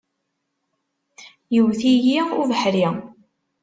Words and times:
Yewwet-iyi 1.53 2.19
ubeḥri. 2.41 2.87